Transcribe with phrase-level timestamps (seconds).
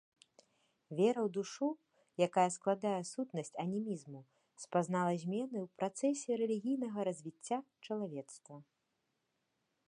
[0.99, 1.67] Вера ў душу,
[2.27, 4.21] якая складае сутнасць анімізму,
[4.65, 8.55] спазнала змены ў працэсе рэлігійнага развіцця чалавецтва.